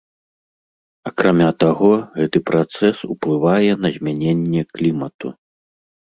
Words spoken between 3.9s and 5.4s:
змяненне клімату.